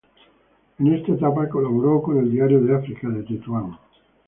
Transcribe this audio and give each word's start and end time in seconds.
En 0.79 0.95
esta 0.95 1.11
etapa 1.11 1.47
colaboró 1.47 2.01
con 2.01 2.17
el 2.17 2.31
"Diario 2.31 2.59
de 2.59 2.73
África", 2.75 3.07
de 3.07 3.21
Tetuán. 3.21 3.77